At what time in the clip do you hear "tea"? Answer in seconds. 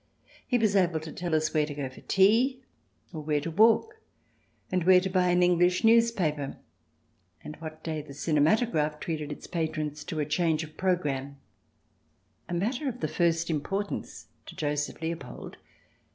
2.01-2.59